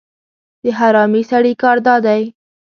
[0.63, 2.21] د حرامي سړي کار دا دی